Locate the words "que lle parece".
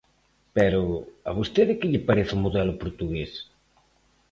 1.79-2.31